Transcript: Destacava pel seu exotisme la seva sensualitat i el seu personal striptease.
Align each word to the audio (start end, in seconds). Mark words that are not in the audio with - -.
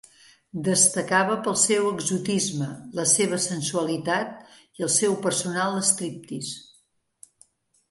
Destacava 0.67 1.35
pel 1.47 1.57
seu 1.63 1.85
exotisme 1.89 2.69
la 3.01 3.05
seva 3.13 3.39
sensualitat 3.45 4.33
i 4.81 4.89
el 4.89 4.93
seu 4.97 5.15
personal 5.29 5.79
striptease. 5.93 6.61